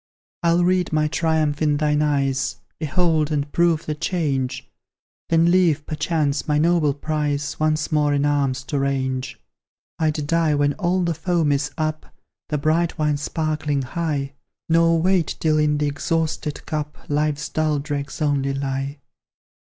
[0.41, 4.67] I'll read my triumph in thine eyes, Behold, and prove the change;
[5.29, 9.39] Then leave, perchance, my noble prize, Once more in arms to range.
[9.99, 12.07] I'd die when all the foam is up,
[12.49, 14.33] The bright wine sparkling high;
[14.67, 18.97] Nor wait till in the exhausted cup Life's dull dregs only lie.